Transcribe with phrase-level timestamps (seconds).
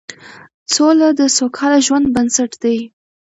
[0.73, 2.77] سوله د سوکاله ژوند بنسټ دی